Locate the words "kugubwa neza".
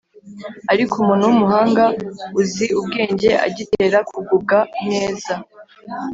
4.09-5.33